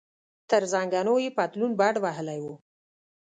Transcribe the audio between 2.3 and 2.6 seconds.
و.